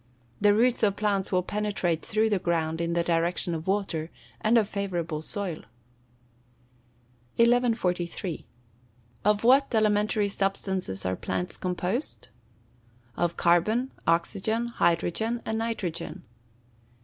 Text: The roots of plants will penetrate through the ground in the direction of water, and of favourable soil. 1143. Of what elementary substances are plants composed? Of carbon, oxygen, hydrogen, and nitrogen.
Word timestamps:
The 0.41 0.55
roots 0.55 0.81
of 0.81 0.95
plants 0.95 1.31
will 1.31 1.43
penetrate 1.43 2.03
through 2.03 2.31
the 2.31 2.39
ground 2.39 2.81
in 2.81 2.93
the 2.93 3.03
direction 3.03 3.53
of 3.53 3.67
water, 3.67 4.09
and 4.39 4.57
of 4.57 4.67
favourable 4.67 5.21
soil. 5.21 5.57
1143. 7.35 8.47
Of 9.23 9.43
what 9.43 9.75
elementary 9.75 10.27
substances 10.29 11.05
are 11.05 11.15
plants 11.15 11.55
composed? 11.55 12.29
Of 13.15 13.37
carbon, 13.37 13.91
oxygen, 14.07 14.69
hydrogen, 14.69 15.39
and 15.45 15.59
nitrogen. 15.59 16.23